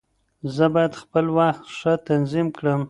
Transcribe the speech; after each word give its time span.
زه 0.55 0.65
بايد 0.73 0.93
خپل 1.01 1.25
وخت 1.37 1.63
ښه 1.77 1.93
تنظيم 2.07 2.47
کړم. 2.57 2.79